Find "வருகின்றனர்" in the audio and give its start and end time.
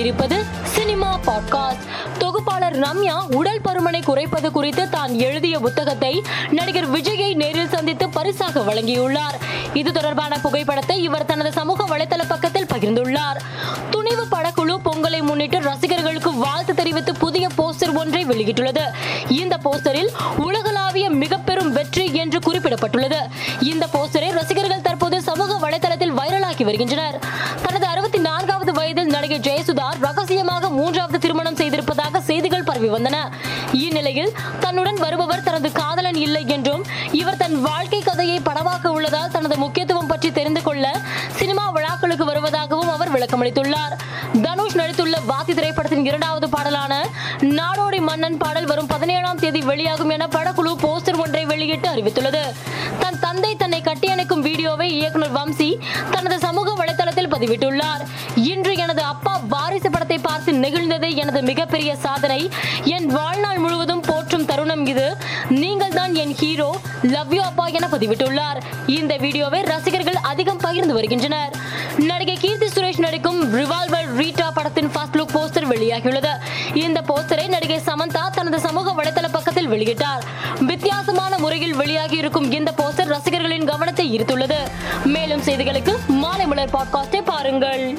26.64-27.18, 70.94-71.56